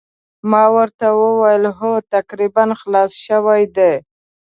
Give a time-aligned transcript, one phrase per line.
[0.51, 3.93] ما ورته وویل هو تقریباً خلاص شوي دي.